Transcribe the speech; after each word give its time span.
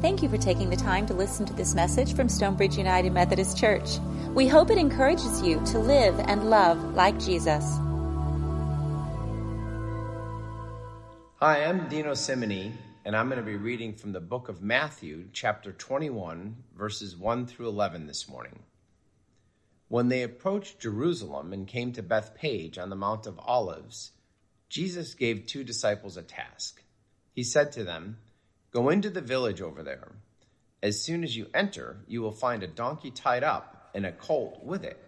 Thank 0.00 0.22
you 0.22 0.28
for 0.28 0.38
taking 0.38 0.70
the 0.70 0.76
time 0.76 1.06
to 1.06 1.14
listen 1.14 1.44
to 1.46 1.52
this 1.52 1.74
message 1.74 2.14
from 2.14 2.28
Stonebridge 2.28 2.78
United 2.78 3.12
Methodist 3.12 3.58
Church. 3.58 3.98
We 4.32 4.46
hope 4.46 4.70
it 4.70 4.78
encourages 4.78 5.42
you 5.42 5.60
to 5.66 5.80
live 5.80 6.20
and 6.20 6.48
love 6.48 6.94
like 6.94 7.18
Jesus. 7.18 7.64
Hi, 11.40 11.64
I'm 11.64 11.88
Dino 11.88 12.14
Simony, 12.14 12.74
and 13.04 13.16
I'm 13.16 13.28
going 13.28 13.40
to 13.40 13.44
be 13.44 13.56
reading 13.56 13.92
from 13.92 14.12
the 14.12 14.20
book 14.20 14.48
of 14.48 14.62
Matthew, 14.62 15.30
chapter 15.32 15.72
21, 15.72 16.54
verses 16.76 17.16
1 17.16 17.48
through 17.48 17.66
11 17.66 18.06
this 18.06 18.28
morning. 18.28 18.60
When 19.88 20.10
they 20.10 20.22
approached 20.22 20.78
Jerusalem 20.78 21.52
and 21.52 21.66
came 21.66 21.92
to 21.94 22.04
Bethphage 22.04 22.78
on 22.78 22.90
the 22.90 22.94
Mount 22.94 23.26
of 23.26 23.40
Olives, 23.40 24.12
Jesus 24.68 25.14
gave 25.14 25.46
two 25.46 25.64
disciples 25.64 26.16
a 26.16 26.22
task. 26.22 26.84
He 27.32 27.42
said 27.42 27.72
to 27.72 27.82
them, 27.82 28.18
Go 28.70 28.90
into 28.90 29.10
the 29.10 29.20
village 29.20 29.60
over 29.60 29.82
there. 29.82 30.12
As 30.82 31.00
soon 31.02 31.24
as 31.24 31.36
you 31.36 31.46
enter, 31.54 31.96
you 32.06 32.22
will 32.22 32.32
find 32.32 32.62
a 32.62 32.68
donkey 32.68 33.10
tied 33.10 33.42
up 33.42 33.90
and 33.94 34.06
a 34.06 34.12
colt 34.12 34.62
with 34.62 34.84
it. 34.84 35.02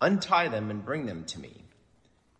Untie 0.00 0.48
them 0.48 0.70
and 0.70 0.84
bring 0.84 1.06
them 1.06 1.24
to 1.24 1.40
me. 1.40 1.64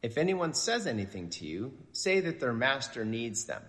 If 0.02 0.18
anyone 0.18 0.52
says 0.52 0.86
anything 0.86 1.30
to 1.30 1.46
you, 1.46 1.72
say 1.92 2.20
that 2.20 2.38
their 2.38 2.52
master 2.52 3.04
needs 3.04 3.44
them. 3.44 3.62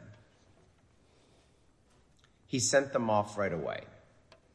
He 2.45 2.59
sent 2.59 2.93
them 2.93 3.09
off 3.09 3.37
right 3.37 3.53
away. 3.53 3.85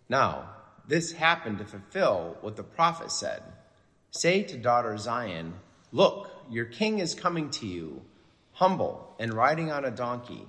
Now, 0.08 0.50
this 0.86 1.12
happened 1.12 1.58
to 1.58 1.64
fulfill 1.64 2.36
what 2.40 2.56
the 2.56 2.62
prophet 2.62 3.10
said 3.10 3.42
Say 4.10 4.42
to 4.42 4.56
daughter 4.56 4.96
Zion, 4.98 5.54
Look, 5.92 6.28
your 6.50 6.66
king 6.66 6.98
is 6.98 7.14
coming 7.14 7.50
to 7.50 7.66
you, 7.66 8.02
humble 8.52 9.14
and 9.18 9.32
riding 9.32 9.70
on 9.70 9.84
a 9.84 9.90
donkey 9.90 10.46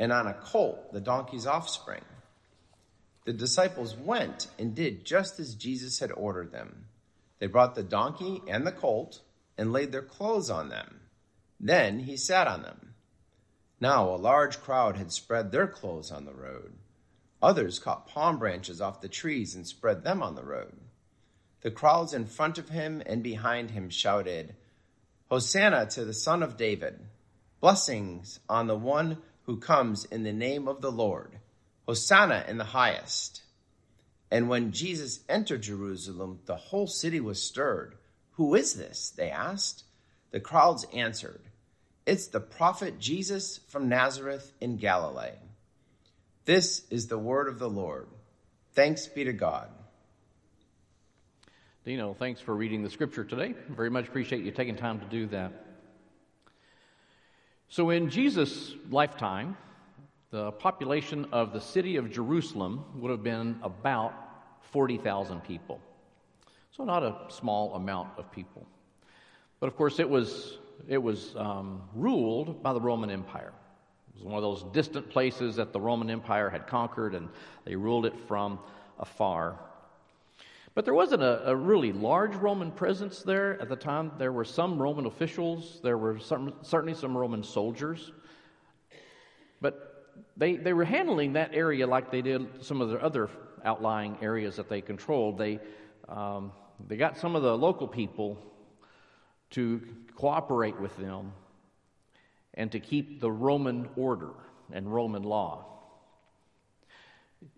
and 0.00 0.14
on 0.14 0.26
a 0.26 0.32
colt, 0.32 0.94
the 0.94 1.00
donkey's 1.00 1.46
offspring. 1.46 2.00
The 3.26 3.34
disciples 3.34 3.94
went 3.94 4.48
and 4.58 4.74
did 4.74 5.04
just 5.04 5.38
as 5.38 5.54
Jesus 5.54 5.98
had 5.98 6.10
ordered 6.10 6.52
them. 6.52 6.86
They 7.38 7.46
brought 7.46 7.74
the 7.74 7.82
donkey 7.82 8.40
and 8.48 8.66
the 8.66 8.72
colt 8.72 9.20
and 9.58 9.74
laid 9.74 9.92
their 9.92 10.00
clothes 10.00 10.48
on 10.48 10.70
them. 10.70 11.00
Then 11.60 11.98
he 11.98 12.16
sat 12.16 12.48
on 12.48 12.62
them. 12.62 12.94
Now 13.78 14.08
a 14.08 14.16
large 14.16 14.62
crowd 14.62 14.96
had 14.96 15.12
spread 15.12 15.52
their 15.52 15.66
clothes 15.66 16.10
on 16.10 16.24
the 16.24 16.32
road. 16.32 16.72
Others 17.42 17.78
caught 17.78 18.08
palm 18.08 18.38
branches 18.38 18.80
off 18.80 19.02
the 19.02 19.08
trees 19.08 19.54
and 19.54 19.66
spread 19.66 20.02
them 20.02 20.22
on 20.22 20.34
the 20.34 20.42
road. 20.42 20.78
The 21.60 21.70
crowds 21.70 22.14
in 22.14 22.24
front 22.24 22.56
of 22.56 22.70
him 22.70 23.02
and 23.04 23.22
behind 23.22 23.72
him 23.72 23.90
shouted, 23.90 24.56
Hosanna 25.28 25.86
to 25.90 26.06
the 26.06 26.14
Son 26.14 26.42
of 26.42 26.56
David! 26.56 26.98
Blessings 27.60 28.40
on 28.48 28.66
the 28.66 28.76
one 28.76 29.18
who 29.50 29.56
comes 29.56 30.04
in 30.04 30.22
the 30.22 30.32
name 30.32 30.68
of 30.68 30.80
the 30.80 30.92
Lord. 30.92 31.32
Hosanna 31.84 32.44
in 32.46 32.56
the 32.56 32.62
highest. 32.62 33.42
And 34.30 34.48
when 34.48 34.70
Jesus 34.70 35.24
entered 35.28 35.62
Jerusalem, 35.62 36.38
the 36.46 36.54
whole 36.54 36.86
city 36.86 37.18
was 37.18 37.42
stirred. 37.42 37.96
Who 38.34 38.54
is 38.54 38.74
this? 38.74 39.10
They 39.10 39.28
asked. 39.28 39.82
The 40.30 40.38
crowds 40.38 40.86
answered, 40.94 41.40
It's 42.06 42.28
the 42.28 42.38
prophet 42.38 43.00
Jesus 43.00 43.58
from 43.66 43.88
Nazareth 43.88 44.52
in 44.60 44.76
Galilee. 44.76 45.34
This 46.44 46.86
is 46.88 47.08
the 47.08 47.18
word 47.18 47.48
of 47.48 47.58
the 47.58 47.68
Lord. 47.68 48.06
Thanks 48.74 49.08
be 49.08 49.24
to 49.24 49.32
God. 49.32 49.66
Dino, 51.84 52.14
thanks 52.14 52.40
for 52.40 52.54
reading 52.54 52.84
the 52.84 52.90
scripture 52.90 53.24
today. 53.24 53.56
Very 53.68 53.90
much 53.90 54.06
appreciate 54.06 54.44
you 54.44 54.52
taking 54.52 54.76
time 54.76 55.00
to 55.00 55.06
do 55.06 55.26
that. 55.26 55.69
So, 57.72 57.90
in 57.90 58.10
Jesus' 58.10 58.74
lifetime, 58.90 59.56
the 60.32 60.50
population 60.50 61.28
of 61.30 61.52
the 61.52 61.60
city 61.60 61.94
of 61.98 62.10
Jerusalem 62.10 62.84
would 62.96 63.12
have 63.12 63.22
been 63.22 63.60
about 63.62 64.12
40,000 64.72 65.40
people. 65.44 65.80
So, 66.72 66.82
not 66.82 67.04
a 67.04 67.16
small 67.28 67.76
amount 67.76 68.08
of 68.18 68.32
people. 68.32 68.66
But 69.60 69.68
of 69.68 69.76
course, 69.76 70.00
it 70.00 70.10
was, 70.10 70.58
it 70.88 70.98
was 70.98 71.36
um, 71.36 71.82
ruled 71.94 72.60
by 72.60 72.72
the 72.72 72.80
Roman 72.80 73.08
Empire. 73.08 73.52
It 74.08 74.16
was 74.16 74.24
one 74.24 74.34
of 74.34 74.42
those 74.42 74.64
distant 74.72 75.08
places 75.08 75.54
that 75.54 75.72
the 75.72 75.80
Roman 75.80 76.10
Empire 76.10 76.50
had 76.50 76.66
conquered, 76.66 77.14
and 77.14 77.28
they 77.64 77.76
ruled 77.76 78.04
it 78.04 78.18
from 78.26 78.58
afar. 78.98 79.60
But 80.74 80.84
there 80.84 80.94
wasn't 80.94 81.22
a, 81.22 81.50
a, 81.50 81.56
really 81.56 81.92
large 81.92 82.34
Roman 82.36 82.70
presence 82.70 83.22
there 83.22 83.60
at 83.60 83.68
the 83.68 83.76
time. 83.76 84.12
There 84.18 84.32
were 84.32 84.44
some 84.44 84.80
Roman 84.80 85.06
officials, 85.06 85.80
there 85.82 85.98
were 85.98 86.18
some, 86.18 86.54
certainly 86.62 86.94
some 86.94 87.16
Roman 87.16 87.42
soldiers. 87.42 88.12
But 89.60 89.90
they, 90.36 90.56
they 90.56 90.72
were 90.72 90.84
handling 90.84 91.32
that 91.32 91.54
area 91.54 91.86
like 91.86 92.10
they 92.10 92.22
did 92.22 92.64
some 92.64 92.80
of 92.80 92.90
the 92.90 93.02
other 93.02 93.28
outlying 93.64 94.16
areas 94.22 94.56
that 94.56 94.68
they 94.68 94.80
controlled. 94.80 95.38
They, 95.38 95.58
um, 96.08 96.52
they 96.86 96.96
got 96.96 97.18
some 97.18 97.34
of 97.34 97.42
the 97.42 97.56
local 97.56 97.88
people 97.88 98.38
to 99.50 99.82
cooperate 100.14 100.80
with 100.80 100.96
them 100.96 101.32
and 102.54 102.70
to 102.72 102.80
keep 102.80 103.20
the 103.20 103.30
Roman 103.30 103.88
order 103.96 104.30
and 104.72 104.92
Roman 104.92 105.24
law. 105.24 105.64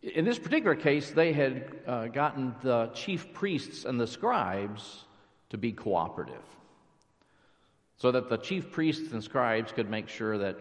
In 0.03 0.25
this 0.25 0.39
particular 0.39 0.75
case, 0.75 1.11
they 1.11 1.33
had 1.33 1.75
uh, 1.87 2.07
gotten 2.07 2.55
the 2.63 2.91
chief 2.95 3.33
priests 3.33 3.85
and 3.85 4.01
the 4.01 4.07
scribes 4.07 5.05
to 5.51 5.59
be 5.59 5.73
cooperative. 5.73 6.43
So 7.97 8.11
that 8.13 8.29
the 8.29 8.37
chief 8.37 8.71
priests 8.71 9.13
and 9.13 9.23
scribes 9.23 9.73
could 9.73 9.89
make 9.89 10.09
sure 10.09 10.39
that 10.39 10.59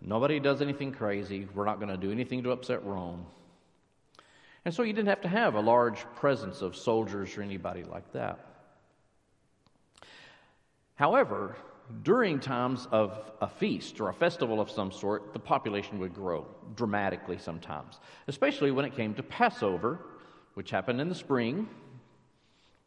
nobody 0.00 0.40
does 0.40 0.60
anything 0.60 0.92
crazy, 0.92 1.48
we're 1.54 1.64
not 1.64 1.78
going 1.78 1.88
to 1.88 1.96
do 1.96 2.10
anything 2.10 2.42
to 2.42 2.50
upset 2.50 2.84
Rome. 2.84 3.24
And 4.64 4.74
so 4.74 4.82
you 4.82 4.92
didn't 4.92 5.08
have 5.08 5.22
to 5.22 5.28
have 5.28 5.54
a 5.54 5.60
large 5.60 6.00
presence 6.16 6.62
of 6.62 6.76
soldiers 6.76 7.36
or 7.36 7.42
anybody 7.42 7.84
like 7.84 8.12
that. 8.12 8.38
However, 10.94 11.56
during 12.02 12.40
times 12.40 12.88
of 12.90 13.32
a 13.40 13.48
feast 13.48 14.00
or 14.00 14.08
a 14.08 14.14
festival 14.14 14.60
of 14.60 14.70
some 14.70 14.90
sort, 14.90 15.32
the 15.32 15.38
population 15.38 15.98
would 15.98 16.14
grow 16.14 16.46
dramatically 16.76 17.38
sometimes, 17.38 18.00
especially 18.28 18.70
when 18.70 18.84
it 18.84 18.94
came 18.96 19.14
to 19.14 19.22
Passover, 19.22 19.98
which 20.54 20.70
happened 20.70 21.00
in 21.00 21.08
the 21.08 21.14
spring. 21.14 21.68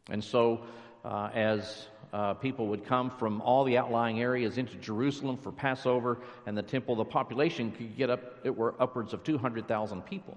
And 0.08 0.22
so, 0.22 0.62
uh, 1.04 1.30
as 1.34 1.86
uh, 2.12 2.34
people 2.34 2.68
would 2.68 2.84
come 2.84 3.10
from 3.10 3.40
all 3.42 3.64
the 3.64 3.78
outlying 3.78 4.20
areas 4.20 4.58
into 4.58 4.76
Jerusalem 4.76 5.36
for 5.36 5.52
Passover 5.52 6.18
and 6.46 6.56
the 6.56 6.62
temple, 6.62 6.96
the 6.96 7.04
population 7.04 7.72
could 7.72 7.96
get 7.96 8.10
up, 8.10 8.40
it 8.44 8.56
were 8.56 8.74
upwards 8.80 9.12
of 9.12 9.24
200,000 9.24 10.02
people. 10.02 10.36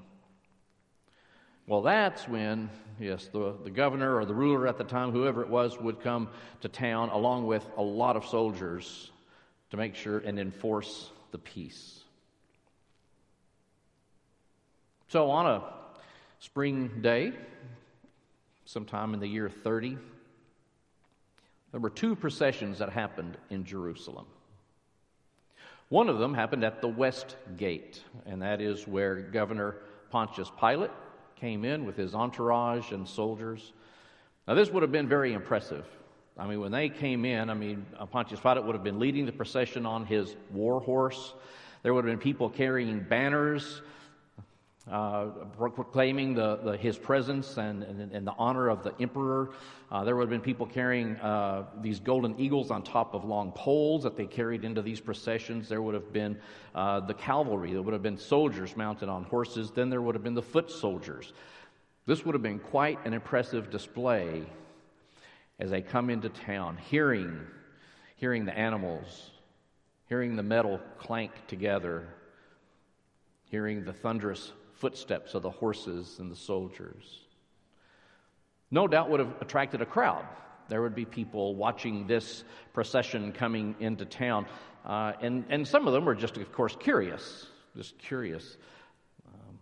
Well, 1.69 1.83
that's 1.83 2.27
when, 2.27 2.71
yes, 2.99 3.27
the, 3.27 3.53
the 3.63 3.69
governor 3.69 4.15
or 4.15 4.25
the 4.25 4.33
ruler 4.33 4.67
at 4.67 4.79
the 4.79 4.83
time, 4.83 5.11
whoever 5.11 5.43
it 5.43 5.49
was, 5.49 5.79
would 5.79 6.01
come 6.01 6.29
to 6.61 6.67
town 6.67 7.09
along 7.09 7.45
with 7.45 7.63
a 7.77 7.81
lot 7.83 8.15
of 8.15 8.25
soldiers 8.25 9.11
to 9.69 9.77
make 9.77 9.93
sure 9.93 10.17
and 10.17 10.39
enforce 10.39 11.11
the 11.29 11.37
peace. 11.37 11.99
So, 15.09 15.29
on 15.29 15.45
a 15.45 15.63
spring 16.39 16.89
day, 17.03 17.33
sometime 18.65 19.13
in 19.13 19.19
the 19.19 19.27
year 19.27 19.47
30, 19.47 19.95
there 21.71 21.79
were 21.79 21.91
two 21.91 22.15
processions 22.15 22.79
that 22.79 22.89
happened 22.89 23.37
in 23.51 23.63
Jerusalem. 23.63 24.25
One 25.89 26.09
of 26.09 26.17
them 26.17 26.33
happened 26.33 26.63
at 26.63 26.81
the 26.81 26.87
West 26.87 27.35
Gate, 27.57 28.01
and 28.25 28.41
that 28.41 28.59
is 28.59 28.87
where 28.87 29.17
Governor 29.21 29.75
Pontius 30.09 30.51
Pilate 30.59 30.89
came 31.39 31.65
in 31.65 31.85
with 31.85 31.95
his 31.95 32.13
entourage 32.13 32.91
and 32.91 33.07
soldiers. 33.07 33.73
Now, 34.47 34.55
this 34.55 34.69
would 34.69 34.83
have 34.83 34.91
been 34.91 35.07
very 35.07 35.33
impressive. 35.33 35.85
I 36.37 36.47
mean, 36.47 36.59
when 36.59 36.71
they 36.71 36.89
came 36.89 37.25
in, 37.25 37.49
I 37.49 37.53
mean, 37.53 37.85
uh, 37.97 38.05
Pontius 38.05 38.39
Pilate 38.39 38.63
would 38.63 38.75
have 38.75 38.83
been 38.83 38.99
leading 38.99 39.25
the 39.25 39.31
procession 39.31 39.85
on 39.85 40.05
his 40.05 40.35
war 40.51 40.79
horse. 40.79 41.33
There 41.83 41.93
would 41.93 42.05
have 42.05 42.11
been 42.11 42.21
people 42.21 42.49
carrying 42.49 42.99
banners 43.01 43.81
uh, 44.89 45.25
proclaiming 45.57 46.33
the, 46.33 46.57
the, 46.57 46.77
his 46.77 46.97
presence 46.97 47.57
and, 47.57 47.83
and, 47.83 48.11
and, 48.11 48.25
the 48.25 48.33
honor 48.37 48.69
of 48.69 48.83
the 48.83 48.93
emperor. 48.99 49.51
Uh, 49.91 50.03
there 50.03 50.15
would 50.15 50.23
have 50.23 50.29
been 50.29 50.41
people 50.41 50.65
carrying 50.65 51.15
uh, 51.17 51.65
these 51.81 51.99
golden 51.99 52.39
eagles 52.39 52.71
on 52.71 52.81
top 52.81 53.13
of 53.13 53.23
long 53.23 53.51
poles 53.51 54.01
that 54.03 54.17
they 54.17 54.25
carried 54.25 54.65
into 54.65 54.81
these 54.81 54.99
processions. 54.99 55.69
There 55.69 55.81
would 55.81 55.93
have 55.93 56.11
been 56.11 56.39
uh, 56.73 57.01
the 57.01 57.13
cavalry. 57.13 57.71
There 57.71 57.81
would 57.81 57.93
have 57.93 58.03
been 58.03 58.17
soldiers 58.17 58.75
mounted 58.75 59.09
on 59.09 59.25
horses. 59.25 59.71
Then 59.71 59.89
there 59.89 60.01
would 60.01 60.15
have 60.15 60.23
been 60.23 60.33
the 60.33 60.41
foot 60.41 60.71
soldiers. 60.71 61.33
This 62.05 62.25
would 62.25 62.33
have 62.33 62.41
been 62.41 62.59
quite 62.59 63.05
an 63.05 63.13
impressive 63.13 63.69
display 63.69 64.43
as 65.59 65.69
they 65.69 65.81
come 65.81 66.09
into 66.09 66.29
town, 66.29 66.77
hearing, 66.77 67.39
hearing 68.15 68.45
the 68.45 68.57
animals, 68.57 69.29
hearing 70.07 70.35
the 70.35 70.41
metal 70.41 70.79
clank 70.97 71.31
together, 71.47 72.07
hearing 73.43 73.85
the 73.85 73.93
thunderous 73.93 74.51
footsteps 74.79 75.35
of 75.35 75.43
the 75.43 75.49
horses 75.49 76.17
and 76.19 76.31
the 76.31 76.35
soldiers. 76.35 77.19
No 78.71 78.87
doubt 78.87 79.09
would 79.09 79.19
have 79.19 79.33
attracted 79.41 79.81
a 79.81 79.85
crowd. 79.85 80.25
There 80.69 80.81
would 80.81 80.95
be 80.95 81.05
people 81.05 81.55
watching 81.55 82.07
this 82.07 82.43
procession 82.73 83.31
coming 83.31 83.75
into 83.79 84.05
town. 84.05 84.45
Uh, 84.85 85.13
and, 85.21 85.43
and 85.49 85.67
some 85.67 85.87
of 85.87 85.93
them 85.93 86.05
were 86.05 86.15
just, 86.15 86.37
of 86.37 86.51
course, 86.51 86.75
curious, 86.79 87.47
just 87.75 87.97
curious. 87.97 88.57
Um, 89.27 89.57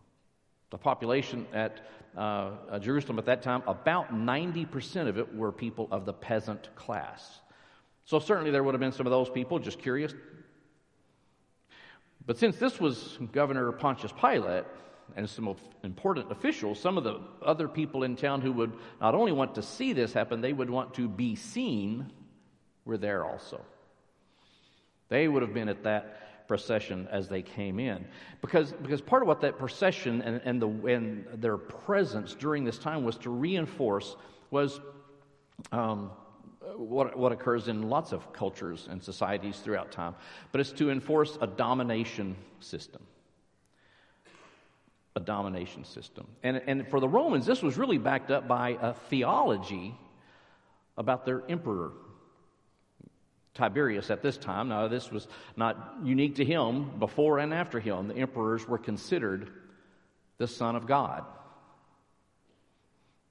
The 0.70 0.78
population 0.78 1.48
at 1.54 1.88
uh, 2.18 2.80
Jerusalem 2.80 3.20
at 3.20 3.26
that 3.26 3.42
time, 3.42 3.64
about 3.68 4.14
90% 4.14 5.08
of 5.08 5.18
it 5.18 5.36
were 5.36 5.52
people 5.52 5.88
of 5.92 6.06
the 6.06 6.14
peasant 6.14 6.76
class. 6.76 7.40
So 8.06 8.20
certainly 8.20 8.52
there 8.52 8.64
would 8.64 8.74
have 8.74 8.82
been 8.82 8.92
some 8.92 9.06
of 9.06 9.12
those 9.12 9.30
people, 9.30 9.60
just 9.60 9.80
curious. 9.80 10.14
But 12.26 12.38
since 12.38 12.58
this 12.58 12.80
was 12.80 13.18
Governor 13.32 13.72
Pontius 13.72 14.12
Pilate 14.12 14.66
and 15.16 15.30
some 15.30 15.56
important 15.84 16.32
officials, 16.32 16.80
some 16.80 16.98
of 16.98 17.04
the 17.04 17.20
other 17.42 17.68
people 17.68 18.04
in 18.04 18.16
town 18.16 18.42
who 18.42 18.52
would 18.52 18.74
not 19.02 19.16
only 19.16 19.32
want 19.32 19.56
to 19.56 19.62
see 19.62 19.94
this 19.94 20.14
happen, 20.14 20.42
they 20.42 20.54
would 20.54 20.70
want 20.70 20.94
to 20.96 21.08
be 21.08 21.36
seen, 21.36 22.12
were 22.86 22.98
there 22.98 23.26
also. 23.26 23.62
They 25.10 25.28
would 25.28 25.42
have 25.42 25.54
been 25.54 25.70
at 25.70 25.84
that 25.84 26.48
procession 26.48 27.08
as 27.12 27.28
they 27.28 27.42
came 27.42 27.80
in. 27.80 28.06
Because, 28.42 28.72
because 28.74 29.02
part 29.02 29.22
of 29.22 29.28
what 29.28 29.42
that 29.42 29.58
procession 29.58 30.22
and, 30.22 30.42
and, 30.44 30.62
the, 30.62 30.68
and 30.68 31.26
their 31.36 31.58
presence 31.58 32.34
during 32.34 32.64
this 32.64 32.78
time 32.78 33.04
was 33.04 33.18
to 33.18 33.30
reinforce 33.30 34.16
was 34.50 34.80
um, 35.72 36.12
what, 36.76 37.18
what 37.18 37.32
occurs 37.32 37.68
in 37.68 37.90
lots 37.90 38.12
of 38.12 38.32
cultures 38.34 38.88
and 38.90 39.02
societies 39.02 39.60
throughout 39.60 39.92
time, 39.92 40.16
but 40.52 40.62
it's 40.62 40.72
to 40.74 40.90
enforce 40.90 41.38
a 41.42 41.48
domination 41.48 42.36
system. 42.60 43.02
A 45.18 45.20
domination 45.20 45.84
system. 45.84 46.28
And, 46.44 46.62
and 46.68 46.88
for 46.90 47.00
the 47.00 47.10
Romans, 47.10 47.48
this 47.48 47.64
was 47.64 47.76
really 47.76 47.98
backed 47.98 48.30
up 48.30 48.48
by 48.48 48.78
a 48.80 48.94
theology 48.94 49.96
about 50.96 51.26
their 51.26 51.42
emperor, 51.50 51.94
Tiberius, 53.56 54.12
at 54.12 54.22
this 54.22 54.38
time. 54.38 54.70
Now, 54.70 54.88
this 54.88 55.10
was 55.12 55.28
not 55.56 55.96
unique 56.04 56.36
to 56.36 56.46
him. 56.46 57.00
Before 57.00 57.40
and 57.40 57.52
after 57.52 57.80
him, 57.80 58.10
the 58.10 58.16
emperors 58.18 58.68
were 58.68 58.78
considered 58.78 59.50
the 60.38 60.48
Son 60.48 60.76
of 60.76 60.86
God. 60.86 61.26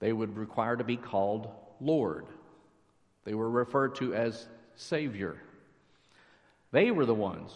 They 0.00 0.12
would 0.12 0.36
require 0.36 0.74
to 0.74 0.82
be 0.82 0.96
called 0.96 1.48
Lord. 1.80 2.26
They 3.22 3.34
were 3.34 3.48
referred 3.48 3.94
to 3.96 4.12
as 4.12 4.48
Savior. 4.74 5.40
They 6.72 6.90
were 6.90 7.06
the 7.06 7.14
ones 7.14 7.52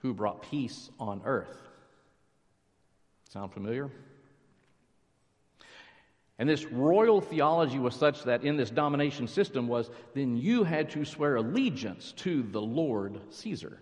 who 0.00 0.14
brought 0.14 0.48
peace 0.50 0.88
on 0.98 1.20
earth. 1.26 1.58
Sound 3.28 3.52
familiar? 3.52 3.90
And 6.38 6.48
this 6.48 6.66
royal 6.66 7.20
theology 7.20 7.78
was 7.78 7.94
such 7.94 8.24
that 8.24 8.44
in 8.44 8.56
this 8.56 8.70
domination 8.70 9.26
system 9.26 9.68
was 9.68 9.90
then 10.14 10.36
you 10.36 10.64
had 10.64 10.90
to 10.90 11.04
swear 11.04 11.36
allegiance 11.36 12.12
to 12.18 12.42
the 12.42 12.60
Lord 12.60 13.20
Caesar. 13.30 13.80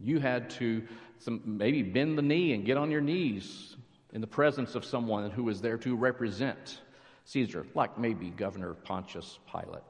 You 0.00 0.20
had 0.20 0.50
to 0.50 0.86
some, 1.18 1.42
maybe 1.44 1.82
bend 1.82 2.16
the 2.16 2.22
knee 2.22 2.54
and 2.54 2.64
get 2.64 2.76
on 2.76 2.90
your 2.90 3.00
knees 3.00 3.76
in 4.12 4.20
the 4.20 4.26
presence 4.26 4.74
of 4.74 4.84
someone 4.84 5.30
who 5.30 5.44
was 5.44 5.60
there 5.60 5.76
to 5.78 5.96
represent 5.96 6.80
Caesar, 7.26 7.66
like 7.74 7.98
maybe 7.98 8.30
Governor 8.30 8.74
Pontius 8.74 9.38
Pilate. 9.50 9.82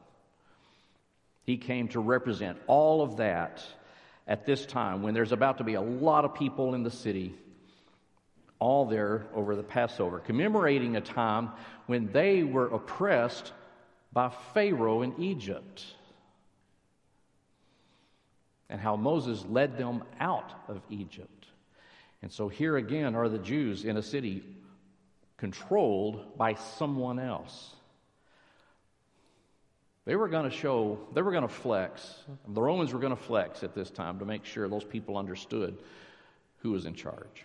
He 1.44 1.56
came 1.56 1.88
to 1.88 2.00
represent 2.00 2.58
all 2.66 3.00
of 3.00 3.18
that 3.18 3.62
at 4.28 4.44
this 4.44 4.66
time 4.66 5.02
when 5.02 5.14
there's 5.14 5.32
about 5.32 5.58
to 5.58 5.64
be 5.64 5.74
a 5.74 5.80
lot 5.80 6.24
of 6.24 6.34
people 6.34 6.74
in 6.74 6.82
the 6.82 6.90
city, 6.90 7.34
all 8.58 8.84
there 8.84 9.26
over 9.34 9.56
the 9.56 9.62
Passover, 9.62 10.20
commemorating 10.20 10.96
a 10.96 11.00
time 11.00 11.50
when 11.86 12.12
they 12.12 12.42
were 12.42 12.66
oppressed 12.66 13.52
by 14.12 14.30
Pharaoh 14.52 15.02
in 15.02 15.14
Egypt 15.18 15.84
and 18.68 18.80
how 18.80 18.96
Moses 18.96 19.44
led 19.48 19.78
them 19.78 20.04
out 20.20 20.52
of 20.68 20.82
Egypt. 20.90 21.46
And 22.20 22.30
so 22.30 22.48
here 22.48 22.76
again 22.76 23.14
are 23.14 23.28
the 23.28 23.38
Jews 23.38 23.84
in 23.84 23.96
a 23.96 24.02
city 24.02 24.42
controlled 25.38 26.36
by 26.36 26.54
someone 26.54 27.18
else. 27.18 27.74
They 30.08 30.16
were 30.16 30.28
going 30.28 30.50
to 30.50 30.56
show, 30.56 30.98
they 31.12 31.20
were 31.20 31.32
going 31.32 31.46
to 31.46 31.52
flex. 31.52 32.14
The 32.48 32.62
Romans 32.62 32.94
were 32.94 32.98
going 32.98 33.14
to 33.14 33.22
flex 33.22 33.62
at 33.62 33.74
this 33.74 33.90
time 33.90 34.18
to 34.20 34.24
make 34.24 34.42
sure 34.46 34.66
those 34.66 34.82
people 34.82 35.18
understood 35.18 35.76
who 36.60 36.70
was 36.70 36.86
in 36.86 36.94
charge. 36.94 37.44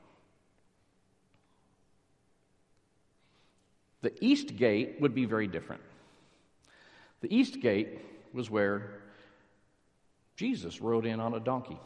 The 4.02 4.14
east 4.22 4.56
gate 4.56 4.96
would 5.02 5.14
be 5.14 5.26
very 5.26 5.46
different. 5.46 5.82
The 7.20 7.36
east 7.36 7.60
gate 7.60 8.00
was 8.32 8.50
where 8.50 9.02
Jesus 10.38 10.80
rode 10.80 11.06
in 11.06 11.20
on 11.20 11.34
a 11.34 11.42
donkey. 11.42 11.78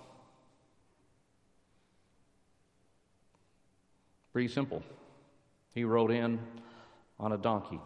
Pretty 4.31 4.50
simple. 4.50 4.83
He 5.73 5.85
rode 5.85 6.12
in 6.12 6.39
on 7.19 7.31
a 7.31 7.38
donkey. 7.39 7.81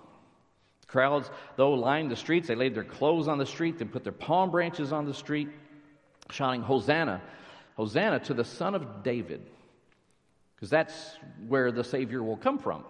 Crowds, 0.91 1.31
though, 1.55 1.71
lined 1.71 2.11
the 2.11 2.17
streets. 2.17 2.49
They 2.49 2.55
laid 2.55 2.75
their 2.75 2.83
clothes 2.83 3.29
on 3.29 3.37
the 3.37 3.45
street, 3.45 3.79
they 3.79 3.85
put 3.85 4.03
their 4.03 4.11
palm 4.11 4.51
branches 4.51 4.91
on 4.91 5.05
the 5.05 5.13
street, 5.13 5.47
shouting, 6.29 6.61
Hosanna, 6.61 7.21
Hosanna 7.77 8.19
to 8.19 8.33
the 8.33 8.43
Son 8.43 8.75
of 8.75 9.01
David. 9.01 9.41
Because 10.55 10.69
that's 10.69 11.17
where 11.47 11.71
the 11.71 11.83
Savior 11.83 12.21
will 12.21 12.35
come 12.35 12.59
from. 12.59 12.83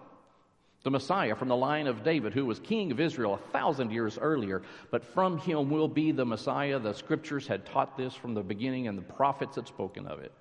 The 0.83 0.89
Messiah 0.89 1.35
from 1.35 1.47
the 1.47 1.55
line 1.55 1.85
of 1.85 2.03
David, 2.03 2.33
who 2.33 2.47
was 2.47 2.59
king 2.59 2.91
of 2.91 2.99
Israel 2.99 3.35
a 3.35 3.51
thousand 3.51 3.91
years 3.91 4.17
earlier, 4.19 4.63
but 4.89 5.05
from 5.05 5.37
him 5.37 5.69
will 5.69 5.87
be 5.87 6.11
the 6.11 6.25
Messiah. 6.25 6.79
The 6.79 6.93
scriptures 6.93 7.45
had 7.45 7.67
taught 7.67 7.95
this 7.95 8.15
from 8.15 8.33
the 8.33 8.41
beginning, 8.41 8.87
and 8.87 8.97
the 8.97 9.03
prophets 9.03 9.57
had 9.57 9.67
spoken 9.67 10.07
of 10.07 10.21
it. 10.21 10.31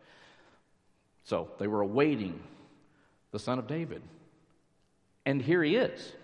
So 1.24 1.50
they 1.58 1.66
were 1.66 1.82
awaiting 1.82 2.40
the 3.32 3.38
Son 3.38 3.58
of 3.58 3.66
David. 3.66 4.00
And 5.26 5.42
here 5.42 5.62
he 5.62 5.76
is. 5.76 6.14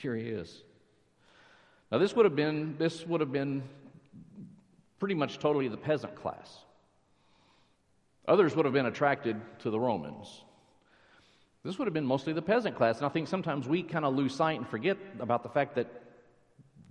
Here 0.00 0.16
he 0.16 0.28
is. 0.28 0.62
Now 1.92 1.98
this 1.98 2.16
would 2.16 2.24
have 2.24 2.36
been 2.36 2.76
this 2.78 3.06
would 3.06 3.20
have 3.20 3.32
been 3.32 3.62
pretty 4.98 5.14
much 5.14 5.38
totally 5.38 5.68
the 5.68 5.76
peasant 5.76 6.14
class. 6.14 6.58
Others 8.26 8.56
would 8.56 8.64
have 8.64 8.72
been 8.72 8.86
attracted 8.86 9.36
to 9.60 9.70
the 9.70 9.78
Romans. 9.78 10.42
This 11.64 11.78
would 11.78 11.86
have 11.86 11.92
been 11.92 12.06
mostly 12.06 12.32
the 12.32 12.40
peasant 12.40 12.76
class. 12.76 12.98
And 12.98 13.06
I 13.06 13.10
think 13.10 13.28
sometimes 13.28 13.68
we 13.68 13.82
kind 13.82 14.04
of 14.04 14.14
lose 14.14 14.34
sight 14.34 14.58
and 14.58 14.66
forget 14.66 14.96
about 15.18 15.42
the 15.42 15.48
fact 15.50 15.74
that 15.74 15.88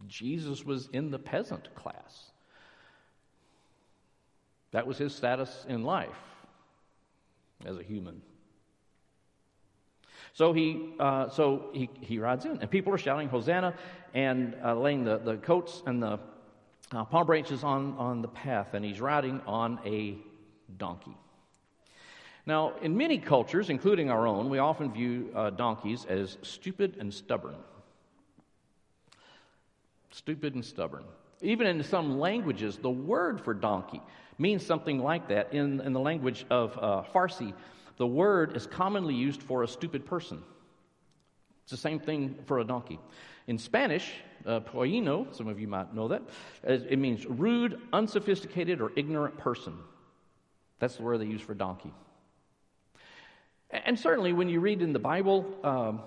Jesus 0.07 0.63
was 0.63 0.89
in 0.93 1.09
the 1.09 1.17
peasant 1.17 1.73
class. 1.73 2.31
That 4.71 4.85
was 4.85 4.99
his 4.99 5.15
status 5.15 5.65
in 5.67 5.83
life 5.83 6.09
as 7.65 7.77
a 7.77 7.83
human. 7.83 8.21
So 10.33 10.53
he, 10.53 10.93
uh, 10.99 11.29
so 11.29 11.69
he, 11.73 11.89
he 11.99 12.19
rides 12.19 12.45
in, 12.45 12.59
and 12.59 12.69
people 12.69 12.93
are 12.93 12.97
shouting 12.97 13.29
Hosanna 13.29 13.73
and 14.13 14.55
uh, 14.63 14.75
laying 14.75 15.03
the, 15.03 15.17
the 15.17 15.37
coats 15.37 15.83
and 15.85 16.01
the 16.01 16.19
uh, 16.91 17.05
palm 17.05 17.25
branches 17.25 17.63
on, 17.63 17.95
on 17.97 18.21
the 18.21 18.27
path, 18.27 18.73
and 18.73 18.83
he's 18.83 19.01
riding 19.01 19.41
on 19.45 19.79
a 19.85 20.17
donkey. 20.77 21.15
Now, 22.45 22.73
in 22.81 22.97
many 22.97 23.19
cultures, 23.19 23.69
including 23.69 24.09
our 24.09 24.25
own, 24.25 24.49
we 24.49 24.57
often 24.57 24.91
view 24.91 25.29
uh, 25.35 25.51
donkeys 25.51 26.05
as 26.05 26.37
stupid 26.41 26.97
and 26.99 27.13
stubborn. 27.13 27.55
Stupid 30.11 30.55
and 30.55 30.65
stubborn. 30.65 31.03
Even 31.41 31.67
in 31.67 31.83
some 31.83 32.19
languages, 32.19 32.77
the 32.77 32.89
word 32.89 33.39
for 33.39 33.53
donkey 33.53 34.01
means 34.39 34.65
something 34.65 34.99
like 34.99 35.27
that. 35.27 35.53
In, 35.53 35.79
in 35.81 35.93
the 35.93 35.99
language 35.99 36.45
of 36.49 36.75
uh, 36.77 37.03
Farsi, 37.13 37.53
the 37.99 38.07
word 38.07 38.55
is 38.55 38.65
commonly 38.65 39.13
used 39.13 39.43
for 39.43 39.61
a 39.61 39.67
stupid 39.67 40.05
person. 40.05 40.41
It's 41.63 41.71
the 41.71 41.77
same 41.77 41.99
thing 41.99 42.39
for 42.45 42.59
a 42.59 42.63
donkey. 42.63 42.97
In 43.45 43.57
Spanish, 43.57 44.09
uh, 44.45 44.61
some 45.31 45.47
of 45.49 45.59
you 45.59 45.67
might 45.67 45.93
know 45.93 46.07
that, 46.07 46.23
it 46.63 46.97
means 46.97 47.25
rude, 47.25 47.79
unsophisticated, 47.91 48.79
or 48.79 48.91
ignorant 48.95 49.37
person. 49.37 49.77
That's 50.79 50.95
the 50.95 51.03
word 51.03 51.19
they 51.19 51.25
use 51.25 51.41
for 51.41 51.53
donkey. 51.53 51.93
And 53.69 53.99
certainly, 53.99 54.31
when 54.31 54.47
you 54.47 54.61
read 54.61 54.81
in 54.81 54.93
the 54.93 54.99
Bible, 54.99 55.45
um, 55.63 56.01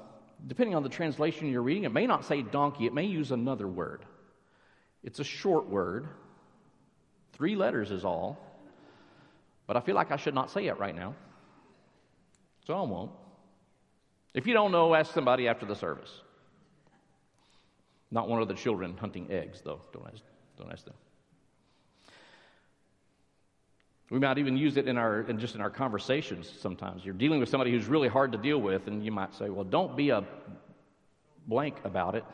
depending 0.46 0.74
on 0.74 0.82
the 0.82 0.88
translation 0.88 1.48
you're 1.48 1.62
reading, 1.62 1.84
it 1.84 1.92
may 1.92 2.06
not 2.06 2.24
say 2.24 2.40
donkey, 2.40 2.86
it 2.86 2.94
may 2.94 3.04
use 3.04 3.32
another 3.32 3.68
word. 3.68 4.04
It's 5.04 5.20
a 5.20 5.24
short 5.24 5.68
word, 5.68 6.08
three 7.34 7.54
letters 7.54 7.90
is 7.90 8.02
all, 8.02 8.38
but 9.66 9.76
I 9.76 9.80
feel 9.80 9.94
like 9.94 10.10
I 10.10 10.16
should 10.16 10.34
not 10.34 10.50
say 10.50 10.66
it 10.68 10.78
right 10.78 10.96
now. 10.96 11.14
So 12.66 12.74
I 12.74 12.82
won't. 12.82 13.10
If 14.34 14.46
you 14.46 14.54
don't 14.54 14.72
know, 14.72 14.94
ask 14.94 15.12
somebody 15.12 15.48
after 15.48 15.66
the 15.66 15.74
service. 15.74 16.10
Not 18.10 18.28
one 18.28 18.40
of 18.42 18.48
the 18.48 18.54
children 18.54 18.96
hunting 18.96 19.30
eggs, 19.30 19.60
though. 19.62 19.80
Don't 19.92 20.06
ask, 20.06 20.22
don't 20.58 20.70
ask 20.72 20.84
them. 20.84 20.94
We 24.10 24.18
might 24.18 24.36
even 24.36 24.58
use 24.58 24.76
it 24.76 24.86
in 24.86 24.98
our 24.98 25.22
in 25.22 25.38
just 25.38 25.54
in 25.54 25.62
our 25.62 25.70
conversations 25.70 26.52
sometimes. 26.60 27.02
You're 27.02 27.14
dealing 27.14 27.40
with 27.40 27.48
somebody 27.48 27.70
who's 27.70 27.86
really 27.86 28.08
hard 28.08 28.32
to 28.32 28.38
deal 28.38 28.58
with, 28.58 28.86
and 28.86 29.02
you 29.02 29.10
might 29.10 29.34
say, 29.34 29.48
Well, 29.48 29.64
don't 29.64 29.96
be 29.96 30.10
a 30.10 30.22
blank 31.46 31.76
about 31.84 32.14
it. 32.14 32.24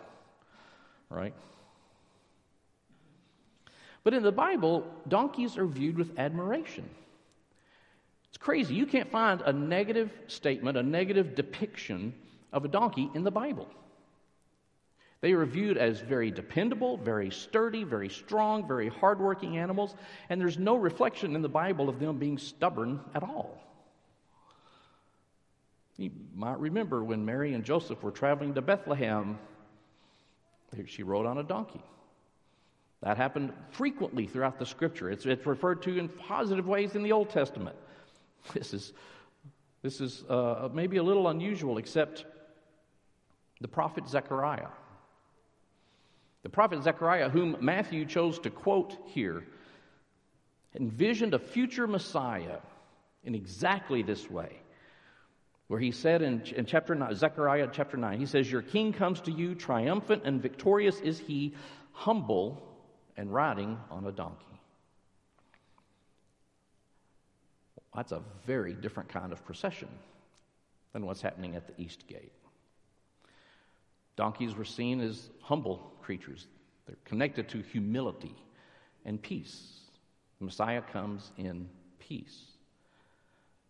Right? 1.08 1.34
But 4.02 4.14
in 4.14 4.24
the 4.24 4.32
Bible, 4.32 4.84
donkeys 5.06 5.56
are 5.56 5.66
viewed 5.66 5.96
with 5.96 6.18
admiration. 6.18 6.88
It's 8.28 8.38
crazy. 8.38 8.74
You 8.74 8.86
can't 8.86 9.10
find 9.10 9.40
a 9.40 9.52
negative 9.52 10.10
statement, 10.26 10.76
a 10.76 10.82
negative 10.82 11.34
depiction 11.34 12.14
of 12.52 12.64
a 12.64 12.68
donkey 12.68 13.10
in 13.14 13.24
the 13.24 13.30
Bible. 13.30 13.68
They 15.20 15.32
are 15.32 15.44
viewed 15.44 15.76
as 15.76 16.00
very 16.00 16.30
dependable, 16.30 16.96
very 16.96 17.30
sturdy, 17.30 17.82
very 17.82 18.08
strong, 18.08 18.68
very 18.68 18.88
hardworking 18.88 19.58
animals, 19.58 19.96
and 20.28 20.40
there's 20.40 20.58
no 20.58 20.76
reflection 20.76 21.34
in 21.34 21.42
the 21.42 21.48
Bible 21.48 21.88
of 21.88 21.98
them 21.98 22.18
being 22.18 22.38
stubborn 22.38 23.00
at 23.14 23.22
all. 23.22 23.60
You 25.96 26.12
might 26.34 26.60
remember 26.60 27.02
when 27.02 27.24
Mary 27.24 27.54
and 27.54 27.64
Joseph 27.64 28.00
were 28.02 28.12
traveling 28.12 28.54
to 28.54 28.62
Bethlehem, 28.62 29.38
she 30.86 31.02
rode 31.02 31.26
on 31.26 31.38
a 31.38 31.42
donkey. 31.42 31.82
That 33.02 33.16
happened 33.16 33.52
frequently 33.70 34.26
throughout 34.26 34.60
the 34.60 34.66
scripture. 34.66 35.10
It's, 35.10 35.26
it's 35.26 35.46
referred 35.46 35.82
to 35.82 35.98
in 35.98 36.08
positive 36.08 36.68
ways 36.68 36.94
in 36.94 37.02
the 37.02 37.10
Old 37.10 37.30
Testament. 37.30 37.76
This 38.54 38.72
is, 38.72 38.92
this 39.82 40.00
is 40.00 40.24
uh, 40.28 40.68
maybe 40.72 40.96
a 40.96 41.02
little 41.02 41.28
unusual, 41.28 41.78
except 41.78 42.24
the 43.60 43.68
prophet 43.68 44.08
Zechariah. 44.08 44.68
The 46.42 46.48
prophet 46.48 46.82
Zechariah, 46.82 47.28
whom 47.28 47.56
Matthew 47.60 48.06
chose 48.06 48.38
to 48.40 48.50
quote 48.50 48.96
here, 49.06 49.44
envisioned 50.74 51.34
a 51.34 51.38
future 51.38 51.86
Messiah 51.86 52.58
in 53.24 53.34
exactly 53.34 54.02
this 54.02 54.30
way. 54.30 54.60
Where 55.66 55.80
he 55.80 55.90
said 55.90 56.22
in, 56.22 56.42
in 56.56 56.64
chapter 56.64 56.94
9, 56.94 57.14
Zechariah 57.14 57.68
chapter 57.72 57.96
9, 57.96 58.18
he 58.18 58.26
says, 58.26 58.50
Your 58.50 58.62
king 58.62 58.92
comes 58.92 59.20
to 59.22 59.30
you, 59.30 59.54
triumphant 59.54 60.22
and 60.24 60.40
victorious 60.40 60.98
is 61.00 61.18
he, 61.18 61.54
humble 61.92 62.62
and 63.16 63.32
riding 63.32 63.76
on 63.90 64.06
a 64.06 64.12
donkey. 64.12 64.57
That's 67.98 68.12
a 68.12 68.22
very 68.46 68.74
different 68.74 69.08
kind 69.08 69.32
of 69.32 69.44
procession 69.44 69.88
than 70.92 71.04
what's 71.04 71.20
happening 71.20 71.56
at 71.56 71.66
the 71.66 71.82
east 71.82 72.06
gate. 72.06 72.30
Donkeys 74.14 74.54
were 74.54 74.64
seen 74.64 75.00
as 75.00 75.28
humble 75.40 75.78
creatures, 76.00 76.46
they're 76.86 76.94
connected 77.04 77.48
to 77.48 77.58
humility 77.60 78.36
and 79.04 79.20
peace. 79.20 79.80
The 80.38 80.44
Messiah 80.44 80.80
comes 80.92 81.32
in 81.38 81.68
peace. 81.98 82.40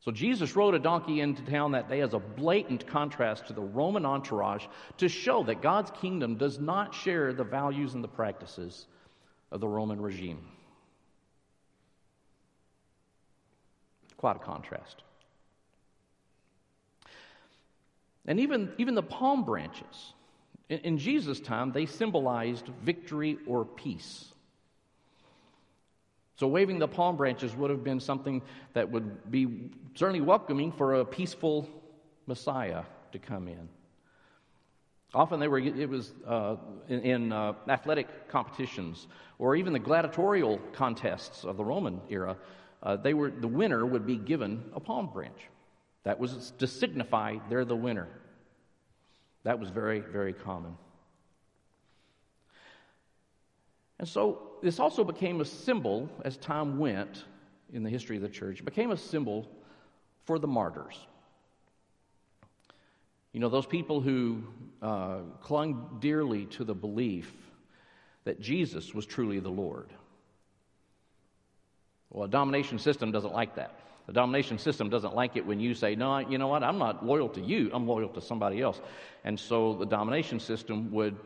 So 0.01 0.11
Jesus 0.11 0.55
rode 0.55 0.75
a 0.75 0.79
donkey 0.79 1.23
into 1.23 1.41
town 1.51 1.73
that 1.73 1.89
day 1.89 2.03
as 2.03 2.13
a 2.13 2.19
blatant 2.19 2.87
contrast 2.87 3.47
to 3.47 3.55
the 3.55 3.63
Roman 3.63 4.05
entourage 4.05 4.67
to 4.99 5.09
show 5.09 5.43
that 5.45 5.63
God's 5.63 5.91
kingdom 6.03 6.37
does 6.37 6.59
not 6.59 6.95
share 6.95 7.33
the 7.33 7.45
values 7.45 7.95
and 7.95 8.05
the 8.05 8.09
practices 8.09 8.89
of 9.51 9.61
the 9.61 9.69
Roman 9.69 10.03
regime. 10.03 10.47
Quite 14.19 14.37
a 14.37 14.41
contrast. 14.41 15.03
And 18.27 18.39
even, 18.41 18.71
even 18.77 18.95
the 18.95 19.03
palm 19.03 19.45
branches, 19.45 20.13
in, 20.69 20.81
in 20.81 20.99
Jesus' 20.99 21.41
time, 21.41 21.73
they 21.73 21.87
symbolized 21.87 22.67
victory 22.83 23.39
or 23.47 23.65
peace. 23.65 24.27
So, 26.37 26.47
waving 26.47 26.79
the 26.79 26.87
palm 26.87 27.17
branches 27.17 27.57
would 27.57 27.71
have 27.71 27.83
been 27.83 28.01
something 28.01 28.43
that 28.75 28.91
would 28.91 29.31
be 29.31 29.71
certainly 29.95 30.21
welcoming 30.21 30.73
for 30.73 30.95
a 30.95 31.05
peaceful 31.05 31.69
Messiah 32.27 32.85
to 33.13 33.19
come 33.19 33.49
in. 33.49 33.69
Often 35.15 35.41
they 35.41 35.49
were, 35.49 35.59
it 35.59 35.89
was 35.89 36.13
uh, 36.27 36.57
in, 36.89 37.01
in 37.01 37.33
uh, 37.33 37.55
athletic 37.67 38.29
competitions 38.29 39.07
or 39.39 39.57
even 39.57 39.73
the 39.73 39.79
gladiatorial 39.79 40.59
contests 40.73 41.45
of 41.45 41.57
the 41.57 41.65
Roman 41.65 42.01
era. 42.11 42.37
Uh, 42.83 42.97
they 42.97 43.15
were, 43.15 43.31
the 43.31 43.49
winner 43.49 43.85
would 43.85 44.07
be 44.07 44.17
given 44.17 44.63
a 44.75 44.81
palm 44.81 45.11
branch. 45.13 45.49
That 46.05 46.19
was 46.19 46.53
to 46.59 46.67
signify 46.67 47.39
they're 47.49 47.65
the 47.65 47.77
winner. 47.77 48.09
That 49.43 49.59
was 49.59 49.71
very, 49.71 50.01
very 50.01 50.33
common. 50.33 50.77
And 53.99 54.09
so 54.09 54.53
this 54.63 54.79
also 54.79 55.05
became 55.05 55.41
a 55.41 55.45
symbol 55.45 56.09
as 56.25 56.37
time 56.37 56.79
went 56.79 57.25
in 57.73 57.83
the 57.83 57.91
history 57.91 58.17
of 58.17 58.23
the 58.23 58.29
church. 58.29 58.61
It 58.61 58.65
became 58.65 58.91
a 58.91 58.97
symbol 58.97 59.49
for 60.25 60.39
the 60.39 60.47
martyrs. 60.47 61.07
You 63.33 63.41
know, 63.41 63.49
those 63.49 63.67
people 63.67 64.01
who 64.01 64.43
uh, 64.81 65.21
clung 65.43 65.99
dearly 66.01 66.47
to 66.47 66.65
the 66.65 66.75
belief 66.75 67.33
that 68.25 68.41
Jesus 68.41 68.95
was 68.95 69.07
truly 69.07 69.41
the 69.41 69.51
Lord. 69.51 69.93
Well, 72.11 72.25
a 72.25 72.29
domination 72.29 72.79
system 72.79 73.13
doesn't 73.13 73.35
like 73.35 73.57
that. 73.57 73.79
The 74.07 74.13
domination 74.15 74.59
system 74.59 74.89
doesn't 74.89 75.15
like 75.15 75.37
it 75.37 75.45
when 75.45 75.61
you 75.61 75.75
say, 75.75 75.95
No, 75.95 76.19
you 76.19 76.39
know 76.39 76.49
what? 76.49 76.63
I'm 76.63 76.79
not 76.79 77.05
loyal 77.05 77.29
to 77.31 77.41
you, 77.41 77.71
I'm 77.73 77.87
loyal 77.87 78.09
to 78.11 78.21
somebody 78.21 78.63
else. 78.63 78.81
And 79.25 79.39
so 79.39 79.75
the 79.75 79.85
domination 79.85 80.41
system 80.41 80.91
would 80.93 81.17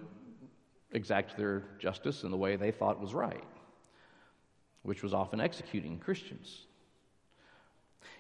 exact 0.91 1.37
their 1.37 1.63
justice 1.79 2.25
in 2.25 2.31
the 2.31 2.37
way 2.37 2.57
they 2.57 2.71
thought 2.71 3.01
was 3.01 3.15
right, 3.15 3.45
which 4.83 5.03
was 5.03 5.15
often 5.15 5.41
executing 5.41 5.99
Christians. 5.99 6.67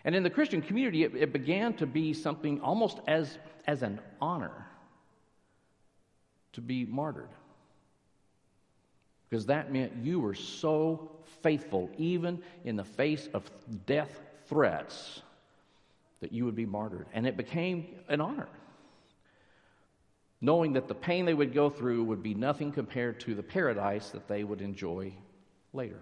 And 0.05 0.15
in 0.15 0.23
the 0.23 0.31
Christian 0.31 0.63
community, 0.63 1.05
it, 1.05 1.15
it 1.15 1.33
began 1.33 1.75
to 1.75 1.87
be 1.87 2.13
something 2.13 2.61
almost 2.61 2.99
as, 3.07 3.39
as 3.67 3.83
an 3.83 4.01
honor 4.21 4.67
to 6.53 6.61
be 6.61 6.85
martyred. 6.85 7.31
Because 9.33 9.47
that 9.47 9.73
meant 9.73 9.93
you 10.03 10.21
were 10.21 10.35
so 10.35 11.11
faithful, 11.43 11.89
even 11.97 12.43
in 12.67 12.77
the 12.77 12.85
face 12.85 13.31
of 13.33 13.51
death 13.87 14.21
threats, 14.45 15.23
that 16.21 16.33
you 16.33 16.45
would 16.45 16.55
be 16.55 16.67
martyred. 16.67 17.07
And 17.15 17.27
it 17.27 17.39
became 17.39 17.87
an 18.11 18.21
honor, 18.21 18.51
knowing 20.43 20.75
that 20.75 20.87
the 20.87 20.95
pain 20.95 21.25
they 21.25 21.33
would 21.33 21.55
go 21.55 21.71
through 21.71 22.05
would 22.05 22.23
be 22.23 22.35
nothing 22.35 22.73
compared 22.73 23.21
to 23.21 23.35
the 23.35 23.43
paradise 23.43 24.11
that 24.11 24.29
they 24.29 24.45
would 24.45 24.61
enjoy 24.61 25.15
later. 25.73 26.01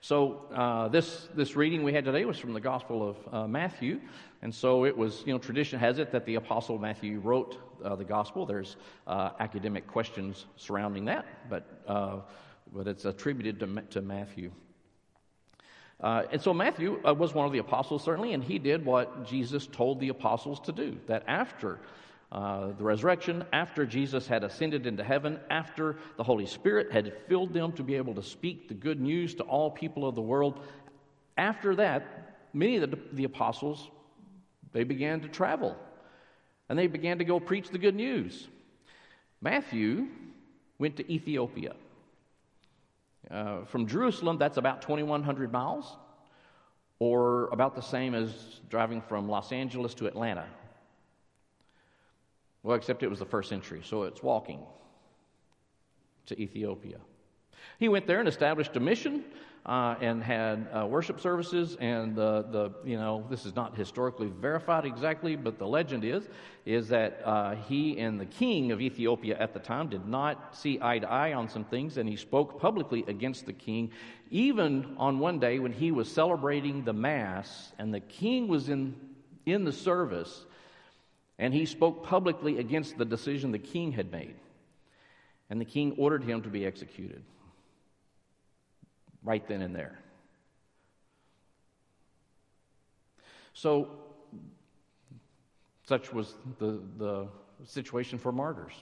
So 0.00 0.46
uh, 0.52 0.88
this 0.88 1.28
this 1.36 1.54
reading 1.54 1.84
we 1.84 1.92
had 1.92 2.04
today 2.04 2.24
was 2.24 2.36
from 2.36 2.52
the 2.52 2.60
Gospel 2.60 3.10
of 3.10 3.16
uh, 3.32 3.46
Matthew, 3.46 4.00
and 4.42 4.52
so 4.52 4.84
it 4.84 4.96
was 4.96 5.22
you 5.24 5.32
know 5.32 5.38
tradition 5.38 5.78
has 5.78 6.00
it 6.00 6.10
that 6.10 6.26
the 6.26 6.34
Apostle 6.34 6.78
Matthew 6.78 7.20
wrote 7.20 7.58
the 7.82 8.04
Gospel. 8.04 8.46
There's 8.46 8.76
uh, 9.06 9.30
academic 9.38 9.86
questions 9.86 10.46
surrounding 10.56 11.04
that, 11.06 11.26
but 11.48 11.64
uh, 11.86 12.20
but 12.72 12.86
it's 12.86 13.04
attributed 13.04 13.60
to, 13.60 13.82
to 13.90 14.02
Matthew. 14.02 14.50
Uh, 16.00 16.24
and 16.30 16.42
so 16.42 16.52
Matthew 16.52 17.00
was 17.04 17.32
one 17.32 17.46
of 17.46 17.52
the 17.52 17.58
apostles 17.58 18.04
certainly, 18.04 18.34
and 18.34 18.44
he 18.44 18.58
did 18.58 18.84
what 18.84 19.26
Jesus 19.26 19.66
told 19.66 19.98
the 20.00 20.10
apostles 20.10 20.60
to 20.60 20.72
do. 20.72 20.98
That 21.06 21.24
after 21.26 21.78
uh, 22.30 22.72
the 22.76 22.84
resurrection, 22.84 23.44
after 23.52 23.86
Jesus 23.86 24.26
had 24.26 24.44
ascended 24.44 24.86
into 24.86 25.02
heaven, 25.02 25.40
after 25.48 25.96
the 26.16 26.24
Holy 26.24 26.44
Spirit 26.44 26.92
had 26.92 27.14
filled 27.28 27.54
them 27.54 27.72
to 27.72 27.82
be 27.82 27.94
able 27.94 28.14
to 28.14 28.22
speak 28.22 28.68
the 28.68 28.74
good 28.74 29.00
news 29.00 29.34
to 29.36 29.42
all 29.44 29.70
people 29.70 30.06
of 30.06 30.14
the 30.14 30.22
world, 30.22 30.60
after 31.38 31.74
that, 31.76 32.36
many 32.52 32.76
of 32.76 32.90
the, 32.90 32.98
the 33.12 33.24
apostles 33.24 33.88
they 34.72 34.84
began 34.84 35.20
to 35.20 35.28
travel 35.28 35.76
and 36.68 36.78
they 36.78 36.86
began 36.86 37.18
to 37.18 37.24
go 37.24 37.38
preach 37.40 37.70
the 37.70 37.78
good 37.78 37.94
news. 37.94 38.48
Matthew 39.40 40.08
went 40.78 40.96
to 40.96 41.12
Ethiopia. 41.12 41.74
Uh, 43.30 43.64
from 43.64 43.86
Jerusalem, 43.86 44.38
that's 44.38 44.56
about 44.56 44.82
2,100 44.82 45.52
miles, 45.52 45.96
or 46.98 47.48
about 47.48 47.74
the 47.74 47.82
same 47.82 48.14
as 48.14 48.60
driving 48.70 49.00
from 49.00 49.28
Los 49.28 49.52
Angeles 49.52 49.94
to 49.94 50.06
Atlanta, 50.06 50.46
well, 52.62 52.76
except 52.76 53.04
it 53.04 53.08
was 53.08 53.20
the 53.20 53.26
first 53.26 53.48
century, 53.48 53.80
so 53.84 54.02
it's 54.02 54.24
walking 54.24 54.60
to 56.26 56.40
Ethiopia. 56.40 56.98
He 57.78 57.88
went 57.88 58.08
there 58.08 58.18
and 58.18 58.28
established 58.28 58.74
a 58.76 58.80
mission 58.80 59.24
uh, 59.66 59.96
and 60.00 60.22
had 60.22 60.68
uh, 60.72 60.86
worship 60.86 61.20
services. 61.20 61.76
And 61.80 62.14
the, 62.14 62.46
the, 62.50 62.70
you 62.88 62.96
know, 62.96 63.26
this 63.28 63.44
is 63.44 63.54
not 63.54 63.76
historically 63.76 64.28
verified 64.28 64.84
exactly, 64.84 65.36
but 65.36 65.58
the 65.58 65.66
legend 65.66 66.04
is, 66.04 66.28
is 66.64 66.88
that 66.88 67.20
uh, 67.24 67.56
he 67.56 67.98
and 67.98 68.20
the 68.20 68.26
king 68.26 68.70
of 68.70 68.80
Ethiopia 68.80 69.36
at 69.38 69.52
the 69.52 69.60
time 69.60 69.88
did 69.88 70.06
not 70.06 70.56
see 70.56 70.78
eye 70.80 71.00
to 71.00 71.10
eye 71.10 71.32
on 71.32 71.48
some 71.48 71.64
things, 71.64 71.96
and 71.98 72.08
he 72.08 72.16
spoke 72.16 72.60
publicly 72.60 73.04
against 73.08 73.44
the 73.44 73.52
king, 73.52 73.90
even 74.30 74.94
on 74.96 75.18
one 75.18 75.40
day 75.40 75.58
when 75.58 75.72
he 75.72 75.90
was 75.90 76.10
celebrating 76.10 76.84
the 76.84 76.92
Mass, 76.92 77.72
and 77.78 77.92
the 77.92 78.00
king 78.00 78.48
was 78.48 78.68
in, 78.68 78.94
in 79.44 79.64
the 79.64 79.72
service 79.72 80.46
and 81.38 81.52
he 81.52 81.66
spoke 81.66 82.02
publicly 82.02 82.58
against 82.58 82.96
the 82.96 83.04
decision 83.04 83.52
the 83.52 83.58
king 83.58 83.92
had 83.92 84.10
made. 84.10 84.36
And 85.50 85.60
the 85.60 85.66
king 85.66 85.94
ordered 85.98 86.24
him 86.24 86.40
to 86.42 86.48
be 86.48 86.64
executed 86.64 87.22
right 89.26 89.46
then 89.46 89.60
and 89.60 89.74
there. 89.74 89.98
So, 93.52 93.88
such 95.86 96.12
was 96.12 96.34
the, 96.58 96.80
the 96.96 97.28
situation 97.64 98.18
for 98.18 98.32
martyrs. 98.32 98.72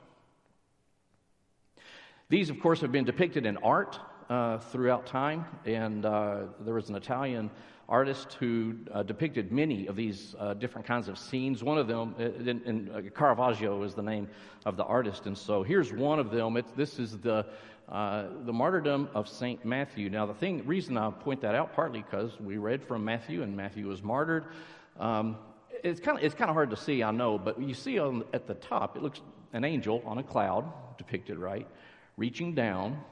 These, 2.28 2.50
of 2.50 2.60
course, 2.60 2.80
have 2.80 2.92
been 2.92 3.04
depicted 3.04 3.46
in 3.46 3.56
art 3.58 3.98
uh, 4.30 4.58
throughout 4.58 5.06
time, 5.06 5.44
and 5.66 6.04
uh, 6.04 6.38
there 6.60 6.74
was 6.74 6.88
an 6.88 6.96
Italian 6.96 7.50
artist 7.88 8.34
who 8.34 8.74
uh, 8.92 9.02
depicted 9.02 9.52
many 9.52 9.86
of 9.86 9.96
these 9.96 10.34
uh, 10.38 10.54
different 10.54 10.86
kinds 10.86 11.08
of 11.08 11.18
scenes. 11.18 11.62
One 11.62 11.76
of 11.76 11.86
them, 11.86 12.14
uh, 12.18 13.00
Caravaggio 13.14 13.82
is 13.82 13.94
the 13.94 14.02
name 14.02 14.28
of 14.64 14.76
the 14.76 14.84
artist, 14.84 15.26
and 15.26 15.36
so 15.36 15.62
here's 15.62 15.92
one 15.92 16.18
of 16.18 16.30
them. 16.30 16.56
This 16.76 16.98
is 16.98 17.18
the 17.18 17.46
the 17.86 18.52
martyrdom 18.52 19.10
of 19.14 19.28
Saint 19.28 19.62
Matthew. 19.64 20.08
Now, 20.08 20.24
the 20.24 20.32
thing, 20.32 20.66
reason 20.66 20.96
I 20.96 21.10
point 21.10 21.42
that 21.42 21.54
out, 21.54 21.74
partly 21.74 22.02
because 22.02 22.40
we 22.40 22.56
read 22.56 22.82
from 22.82 23.04
Matthew, 23.04 23.42
and 23.42 23.54
Matthew 23.54 23.86
was 23.86 24.02
martyred. 24.02 24.46
Um, 24.98 25.36
it's 25.82 26.00
kind 26.00 26.16
of 26.16 26.24
it's 26.24 26.34
kind 26.34 26.48
of 26.48 26.54
hard 26.54 26.70
to 26.70 26.76
see, 26.76 27.02
I 27.02 27.10
know, 27.10 27.38
but 27.38 27.60
you 27.60 27.74
see 27.74 27.98
on, 27.98 28.24
at 28.32 28.46
the 28.46 28.54
top, 28.54 28.96
it 28.96 29.02
looks 29.02 29.20
an 29.52 29.64
angel 29.64 30.02
on 30.06 30.16
a 30.18 30.22
cloud 30.22 30.64
depicted, 30.96 31.38
right, 31.38 31.68
reaching 32.16 32.54
down. 32.54 33.02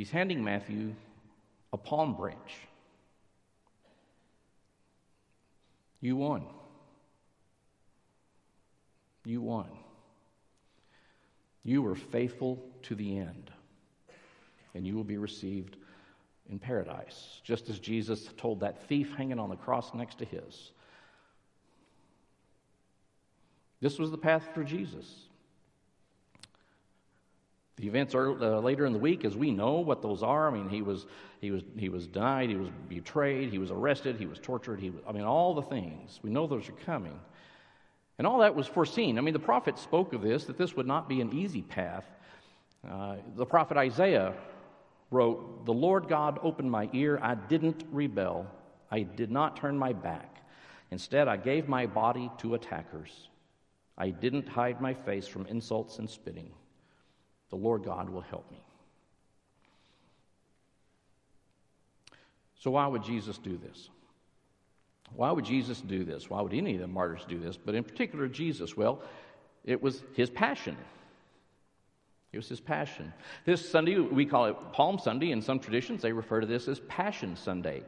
He's 0.00 0.10
handing 0.10 0.42
Matthew 0.42 0.94
a 1.74 1.76
palm 1.76 2.14
branch. 2.14 2.56
You 6.00 6.16
won. 6.16 6.46
You 9.26 9.42
won. 9.42 9.66
You 11.64 11.82
were 11.82 11.96
faithful 11.96 12.64
to 12.84 12.94
the 12.94 13.18
end, 13.18 13.50
and 14.74 14.86
you 14.86 14.96
will 14.96 15.04
be 15.04 15.18
received 15.18 15.76
in 16.48 16.58
paradise, 16.58 17.42
just 17.44 17.68
as 17.68 17.78
Jesus 17.78 18.30
told 18.38 18.60
that 18.60 18.88
thief 18.88 19.12
hanging 19.18 19.38
on 19.38 19.50
the 19.50 19.56
cross 19.56 19.92
next 19.92 20.16
to 20.20 20.24
his. 20.24 20.70
This 23.82 23.98
was 23.98 24.10
the 24.10 24.16
path 24.16 24.48
for 24.54 24.64
Jesus. 24.64 25.26
The 27.80 27.86
events 27.86 28.14
are 28.14 28.30
uh, 28.30 28.60
later 28.60 28.84
in 28.84 28.92
the 28.92 28.98
week, 28.98 29.24
as 29.24 29.36
we 29.36 29.50
know 29.50 29.80
what 29.80 30.02
those 30.02 30.22
are. 30.22 30.48
I 30.48 30.52
mean, 30.52 30.68
he 30.68 30.82
was 30.82 31.06
he 31.40 31.50
was 31.50 31.62
he 31.76 31.88
was 31.88 32.06
denied, 32.06 32.50
he 32.50 32.56
was 32.56 32.68
betrayed, 32.88 33.50
he 33.50 33.58
was 33.58 33.70
arrested, 33.70 34.16
he 34.16 34.26
was 34.26 34.38
tortured. 34.38 34.80
He 34.80 34.90
was, 34.90 35.02
I 35.08 35.12
mean, 35.12 35.24
all 35.24 35.54
the 35.54 35.62
things 35.62 36.20
we 36.22 36.30
know 36.30 36.46
those 36.46 36.68
are 36.68 36.84
coming, 36.84 37.18
and 38.18 38.26
all 38.26 38.40
that 38.40 38.54
was 38.54 38.66
foreseen. 38.66 39.16
I 39.16 39.22
mean, 39.22 39.32
the 39.32 39.40
prophet 39.40 39.78
spoke 39.78 40.12
of 40.12 40.20
this 40.20 40.44
that 40.44 40.58
this 40.58 40.76
would 40.76 40.86
not 40.86 41.08
be 41.08 41.22
an 41.22 41.32
easy 41.32 41.62
path. 41.62 42.04
Uh, 42.88 43.16
the 43.34 43.46
prophet 43.46 43.78
Isaiah 43.78 44.34
wrote, 45.10 45.64
"The 45.64 45.72
Lord 45.72 46.06
God 46.06 46.38
opened 46.42 46.70
my 46.70 46.90
ear; 46.92 47.18
I 47.22 47.34
didn't 47.34 47.84
rebel. 47.90 48.46
I 48.90 49.02
did 49.02 49.30
not 49.30 49.56
turn 49.56 49.78
my 49.78 49.94
back. 49.94 50.44
Instead, 50.90 51.28
I 51.28 51.38
gave 51.38 51.66
my 51.66 51.86
body 51.86 52.30
to 52.38 52.54
attackers." 52.54 53.28
I 53.96 54.08
didn't 54.08 54.48
hide 54.48 54.80
my 54.80 54.94
face 54.94 55.28
from 55.28 55.44
insults 55.44 55.98
and 55.98 56.08
spitting. 56.08 56.50
The 57.50 57.56
Lord 57.56 57.84
God 57.84 58.08
will 58.08 58.20
help 58.20 58.50
me. 58.50 58.60
So, 62.60 62.70
why 62.72 62.86
would 62.86 63.02
Jesus 63.02 63.38
do 63.38 63.56
this? 63.56 63.88
Why 65.14 65.32
would 65.32 65.44
Jesus 65.44 65.80
do 65.80 66.04
this? 66.04 66.30
Why 66.30 66.40
would 66.40 66.54
any 66.54 66.74
of 66.74 66.80
the 66.80 66.86
martyrs 66.86 67.24
do 67.28 67.38
this? 67.38 67.56
But 67.56 67.74
in 67.74 67.82
particular, 67.82 68.28
Jesus, 68.28 68.76
well, 68.76 69.02
it 69.64 69.82
was 69.82 70.02
his 70.14 70.30
passion. 70.30 70.76
It 72.32 72.36
was 72.36 72.48
his 72.48 72.60
passion. 72.60 73.12
This 73.44 73.68
Sunday, 73.68 73.98
we 73.98 74.24
call 74.24 74.46
it 74.46 74.56
Palm 74.72 74.98
Sunday. 74.98 75.32
In 75.32 75.42
some 75.42 75.58
traditions, 75.58 76.00
they 76.02 76.12
refer 76.12 76.40
to 76.40 76.46
this 76.46 76.68
as 76.68 76.78
Passion 76.80 77.34
Sunday. 77.34 77.82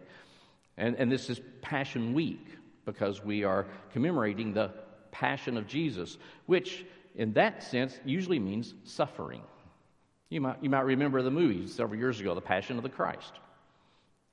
And, 0.77 0.97
and 0.97 1.13
this 1.13 1.31
is 1.31 1.41
Passion 1.61 2.13
Week 2.13 2.45
because 2.85 3.25
we 3.25 3.45
are 3.45 3.67
commemorating 3.93 4.53
the 4.53 4.73
passion 5.13 5.57
of 5.57 5.69
Jesus, 5.69 6.19
which 6.47 6.85
in 7.15 7.33
that 7.35 7.63
sense 7.63 8.01
usually 8.05 8.41
means 8.41 8.75
suffering. 8.85 9.43
You 10.33 10.41
might, 10.41 10.63
you 10.63 10.71
might 10.71 10.87
remember 10.87 11.21
the 11.21 11.31
movie 11.31 11.67
several 11.67 11.99
years 11.99 12.19
ago, 12.19 12.35
The 12.35 12.41
Passion 12.41 12.79
of 12.79 12.83
the 12.83 12.89
Christ, 12.89 13.33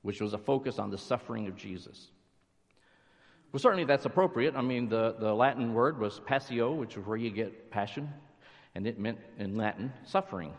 which 0.02 0.20
was 0.20 0.32
a 0.32 0.38
focus 0.38 0.78
on 0.78 0.90
the 0.90 0.96
suffering 0.96 1.46
of 1.46 1.56
Jesus. 1.56 2.08
Well, 3.52 3.60
certainly 3.60 3.84
that's 3.84 4.06
appropriate. 4.06 4.56
I 4.56 4.62
mean, 4.62 4.88
the, 4.88 5.16
the 5.18 5.34
Latin 5.34 5.74
word 5.74 5.98
was 5.98 6.20
passio, 6.20 6.72
which 6.72 6.96
is 6.96 7.04
where 7.04 7.18
you 7.18 7.30
get 7.30 7.70
passion, 7.70 8.08
and 8.74 8.86
it 8.86 8.98
meant 8.98 9.18
in 9.38 9.56
Latin 9.56 9.92
suffering. 10.06 10.54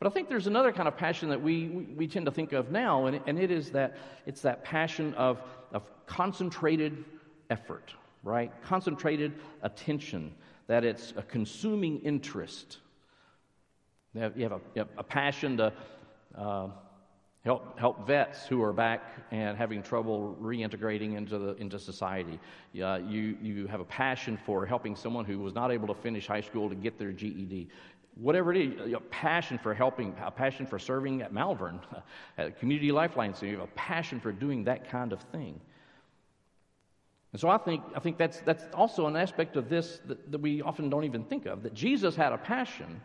But 0.00 0.08
I 0.08 0.10
think 0.10 0.28
there's 0.28 0.48
another 0.48 0.72
kind 0.72 0.88
of 0.88 0.96
passion 0.96 1.28
that 1.28 1.40
we, 1.40 1.68
we, 1.96 2.08
tend 2.08 2.26
to 2.26 2.32
think 2.32 2.52
of 2.52 2.72
now, 2.72 3.06
and, 3.06 3.20
and 3.26 3.38
it 3.38 3.52
is 3.52 3.70
that 3.70 3.98
it's 4.26 4.40
that 4.40 4.64
passion 4.64 5.14
of, 5.14 5.40
of 5.72 5.84
concentrated 6.06 7.04
effort 7.50 7.92
right? 8.22 8.52
Concentrated 8.62 9.32
attention, 9.62 10.34
that 10.66 10.84
it's 10.84 11.12
a 11.16 11.22
consuming 11.22 12.00
interest. 12.00 12.78
You 14.14 14.20
have, 14.22 14.36
you 14.36 14.42
have, 14.42 14.52
a, 14.52 14.60
you 14.74 14.78
have 14.80 14.88
a, 14.98 15.04
passion 15.04 15.56
to 15.58 15.72
uh, 16.36 16.68
help, 17.44 17.78
help 17.78 18.06
vets 18.06 18.46
who 18.46 18.60
are 18.62 18.72
back 18.72 19.02
and 19.30 19.56
having 19.56 19.82
trouble 19.82 20.36
reintegrating 20.40 21.16
into, 21.16 21.38
the, 21.38 21.54
into 21.56 21.78
society. 21.78 22.40
Uh, 22.82 22.98
you, 23.06 23.36
you 23.40 23.66
have 23.68 23.80
a 23.80 23.84
passion 23.84 24.38
for 24.44 24.66
helping 24.66 24.96
someone 24.96 25.24
who 25.24 25.38
was 25.38 25.54
not 25.54 25.70
able 25.70 25.86
to 25.86 25.94
finish 25.94 26.26
high 26.26 26.40
school 26.40 26.68
to 26.68 26.74
get 26.74 26.98
their 26.98 27.12
GED 27.12 27.68
whatever 28.16 28.52
it 28.52 28.60
is, 28.60 28.92
a 28.92 29.00
passion 29.00 29.58
for 29.58 29.72
helping, 29.72 30.14
a 30.22 30.30
passion 30.30 30.66
for 30.66 30.78
serving 30.78 31.22
at 31.22 31.32
Malvern, 31.32 31.80
at 32.38 32.58
Community 32.58 32.92
Lifeline 32.92 33.34
so 33.34 33.46
you 33.46 33.52
have 33.52 33.68
a 33.68 33.72
passion 33.72 34.20
for 34.20 34.32
doing 34.32 34.64
that 34.64 34.90
kind 34.90 35.12
of 35.12 35.20
thing. 35.32 35.60
And 37.32 37.40
so 37.40 37.48
I 37.48 37.58
think, 37.58 37.82
I 37.94 38.00
think 38.00 38.18
that's, 38.18 38.40
that's 38.40 38.64
also 38.74 39.06
an 39.06 39.16
aspect 39.16 39.56
of 39.56 39.68
this 39.68 40.00
that, 40.06 40.32
that 40.32 40.40
we 40.40 40.62
often 40.62 40.90
don't 40.90 41.04
even 41.04 41.24
think 41.24 41.46
of 41.46 41.62
that 41.62 41.74
Jesus 41.74 42.16
had 42.16 42.32
a 42.32 42.38
passion 42.38 43.00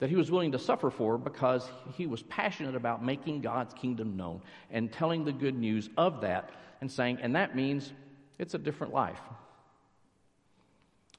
that 0.00 0.08
he 0.08 0.16
was 0.16 0.30
willing 0.30 0.52
to 0.52 0.58
suffer 0.58 0.90
for 0.90 1.16
because 1.18 1.70
he 1.94 2.06
was 2.06 2.22
passionate 2.24 2.74
about 2.74 3.04
making 3.04 3.42
God's 3.42 3.74
kingdom 3.74 4.16
known 4.16 4.40
and 4.70 4.90
telling 4.90 5.24
the 5.24 5.32
good 5.32 5.54
news 5.54 5.88
of 5.96 6.22
that 6.22 6.50
and 6.80 6.90
saying, 6.90 7.18
and 7.20 7.36
that 7.36 7.54
means 7.54 7.92
it's 8.38 8.54
a 8.54 8.58
different 8.58 8.94
life. 8.94 9.20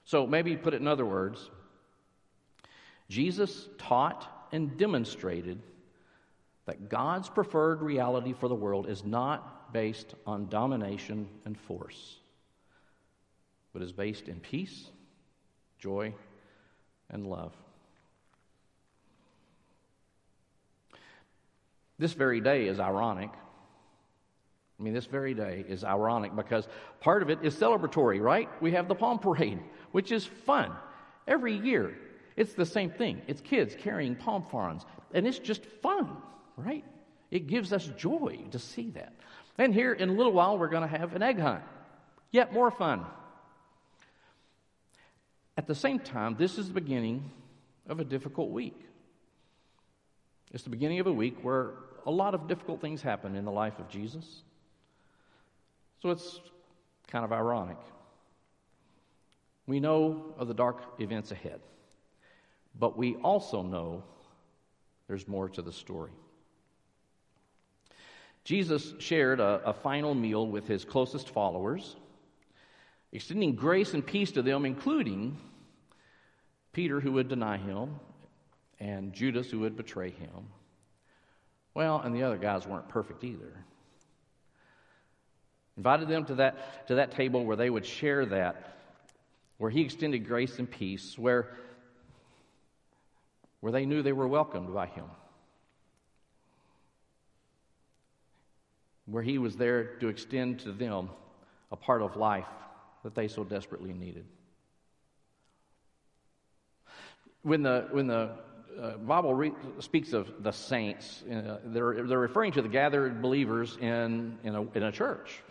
So 0.03 0.25
maybe 0.25 0.57
put 0.57 0.73
it 0.73 0.81
in 0.81 0.87
other 0.87 1.05
words 1.05 1.49
Jesus 3.07 3.69
taught 3.77 4.47
and 4.51 4.75
demonstrated 4.77 5.61
that 6.65 6.89
God's 6.89 7.29
preferred 7.29 7.81
reality 7.81 8.33
for 8.33 8.47
the 8.47 8.55
world 8.55 8.89
is 8.89 9.03
not 9.03 9.73
based 9.73 10.15
on 10.25 10.49
domination 10.49 11.27
and 11.45 11.57
force, 11.57 12.17
but 13.73 13.81
is 13.81 13.91
based 13.91 14.27
in 14.27 14.39
peace, 14.39 14.89
joy, 15.77 16.13
and 17.09 17.27
love. 17.27 17.53
This 22.01 22.13
very 22.13 22.41
day 22.41 22.65
is 22.65 22.79
ironic. 22.79 23.29
I 24.79 24.83
mean, 24.83 24.95
this 24.95 25.05
very 25.05 25.35
day 25.35 25.63
is 25.69 25.83
ironic 25.83 26.35
because 26.35 26.67
part 26.99 27.21
of 27.21 27.29
it 27.29 27.37
is 27.43 27.53
celebratory, 27.55 28.19
right? 28.19 28.49
We 28.59 28.71
have 28.71 28.87
the 28.87 28.95
Palm 28.95 29.19
Parade, 29.19 29.59
which 29.91 30.11
is 30.11 30.25
fun 30.25 30.71
every 31.27 31.55
year. 31.55 31.95
It's 32.35 32.55
the 32.55 32.65
same 32.65 32.89
thing. 32.89 33.21
It's 33.27 33.39
kids 33.39 33.75
carrying 33.77 34.15
palm 34.15 34.47
fronds, 34.49 34.83
and 35.13 35.27
it's 35.27 35.37
just 35.37 35.63
fun, 35.83 36.17
right? 36.57 36.83
It 37.29 37.45
gives 37.45 37.71
us 37.71 37.85
joy 37.99 38.45
to 38.49 38.57
see 38.57 38.89
that. 38.95 39.13
And 39.59 39.71
here 39.71 39.93
in 39.93 40.09
a 40.09 40.13
little 40.13 40.33
while, 40.33 40.57
we're 40.57 40.69
going 40.69 40.89
to 40.89 40.97
have 40.97 41.15
an 41.15 41.21
egg 41.21 41.39
hunt. 41.39 41.61
Yet 42.31 42.51
more 42.51 42.71
fun. 42.71 43.05
At 45.55 45.67
the 45.67 45.75
same 45.75 45.99
time, 45.99 46.35
this 46.39 46.57
is 46.57 46.67
the 46.67 46.73
beginning 46.73 47.29
of 47.87 47.99
a 47.99 48.03
difficult 48.03 48.49
week. 48.49 48.81
It's 50.51 50.63
the 50.63 50.71
beginning 50.71 50.99
of 50.99 51.05
a 51.05 51.13
week 51.13 51.37
where 51.43 51.75
a 52.05 52.11
lot 52.11 52.33
of 52.33 52.47
difficult 52.47 52.81
things 52.81 53.01
happen 53.01 53.35
in 53.35 53.45
the 53.45 53.51
life 53.51 53.79
of 53.79 53.89
Jesus. 53.89 54.43
So 56.01 56.09
it's 56.09 56.39
kind 57.07 57.23
of 57.23 57.31
ironic. 57.31 57.77
We 59.67 59.79
know 59.79 60.33
of 60.37 60.47
the 60.47 60.53
dark 60.53 60.81
events 60.99 61.31
ahead, 61.31 61.61
but 62.79 62.97
we 62.97 63.15
also 63.17 63.61
know 63.61 64.03
there's 65.07 65.27
more 65.27 65.49
to 65.49 65.61
the 65.61 65.71
story. 65.71 66.11
Jesus 68.43 68.93
shared 68.97 69.39
a, 69.39 69.61
a 69.65 69.73
final 69.73 70.15
meal 70.15 70.47
with 70.47 70.67
his 70.67 70.83
closest 70.83 71.29
followers, 71.29 71.95
extending 73.11 73.55
grace 73.55 73.93
and 73.93 74.05
peace 74.05 74.31
to 74.31 74.41
them, 74.41 74.65
including 74.65 75.37
Peter, 76.73 76.99
who 76.99 77.11
would 77.11 77.27
deny 77.27 77.57
him, 77.57 77.99
and 78.79 79.13
Judas, 79.13 79.51
who 79.51 79.59
would 79.59 79.75
betray 79.75 80.09
him. 80.09 80.47
Well, 81.73 82.01
and 82.01 82.15
the 82.15 82.23
other 82.23 82.37
guys 82.37 82.67
weren't 82.67 82.89
perfect 82.89 83.23
either. 83.23 83.53
Invited 85.77 86.09
them 86.09 86.25
to 86.25 86.35
that, 86.35 86.87
to 86.87 86.95
that 86.95 87.11
table 87.11 87.45
where 87.45 87.55
they 87.55 87.69
would 87.69 87.85
share 87.85 88.25
that, 88.25 88.77
where 89.57 89.71
he 89.71 89.81
extended 89.81 90.27
grace 90.27 90.59
and 90.59 90.69
peace, 90.69 91.17
where, 91.17 91.55
where 93.61 93.71
they 93.71 93.85
knew 93.85 94.01
they 94.01 94.11
were 94.11 94.27
welcomed 94.27 94.73
by 94.73 94.87
him. 94.87 95.05
where 99.11 99.23
he 99.23 99.37
was 99.37 99.57
there 99.57 99.83
to 99.83 100.07
extend 100.07 100.59
to 100.59 100.71
them 100.71 101.09
a 101.71 101.75
part 101.75 102.01
of 102.01 102.15
life 102.15 102.47
that 103.03 103.13
they 103.13 103.27
so 103.27 103.43
desperately 103.43 103.93
needed. 103.93 104.25
When 107.41 107.63
the, 107.63 107.87
when 107.91 108.07
the 108.07 108.31
uh, 108.79 108.97
Bible 108.97 109.33
re- 109.33 109.53
speaks 109.79 110.13
of 110.13 110.43
the 110.43 110.51
saints. 110.51 111.23
Uh, 111.23 111.57
they're, 111.65 112.03
they're 112.03 112.19
referring 112.19 112.51
to 112.53 112.61
the 112.61 112.69
gathered 112.69 113.21
believers 113.21 113.77
in, 113.81 114.37
in, 114.43 114.55
a, 114.55 114.61
in 114.71 114.83
a 114.83 114.91
church, 114.91 115.41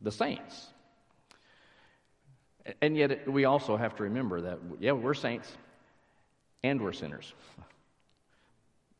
the 0.00 0.12
saints. 0.12 0.68
And 2.80 2.96
yet, 2.96 3.28
we 3.30 3.44
also 3.44 3.76
have 3.76 3.94
to 3.96 4.04
remember 4.04 4.40
that, 4.40 4.58
yeah, 4.80 4.92
we're 4.92 5.14
saints 5.14 5.52
and 6.62 6.80
we're 6.80 6.92
sinners. 6.92 7.34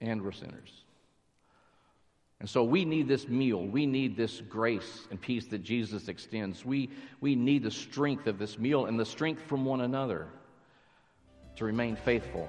And 0.01 0.23
we're 0.23 0.33
sinners. 0.33 0.85
And 2.40 2.51
so 2.51 2.62
we 2.62 2.85
need 2.85 3.09
this 3.09 3.27
meal. 3.27 3.64
We 3.64 3.87
need 3.87 4.18
this 4.18 4.42
grace 4.42 5.07
and 5.11 5.18
peace 5.18 5.47
that 5.47 5.62
Jesus 5.62 6.09
extends. 6.09 6.62
We, 6.62 6.90
we 7.23 7.35
need 7.35 7.62
the 7.62 7.70
strength 7.70 8.27
of 8.27 8.38
this 8.38 8.59
meal 8.59 8.85
and 8.85 9.01
the 9.01 9.07
strength 9.07 9.42
from 9.42 9.64
one 9.64 9.81
another 9.81 10.29
to 11.57 11.64
remain 11.64 11.97
faithful 11.97 12.49